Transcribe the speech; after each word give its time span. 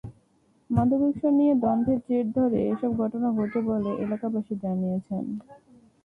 মাদক 0.69 0.99
ব্যবসা 1.01 1.29
নিয়ে 1.37 1.53
দ্বন্দ্বের 1.55 1.99
জের 2.05 2.25
ধরে 2.37 2.59
এসব 2.71 2.91
ঘটনা 2.97 3.27
ঘটে 3.39 3.59
বলে 3.69 3.91
এলাকাবাসী 4.03 4.53
জানিয়েছেন। 4.63 5.23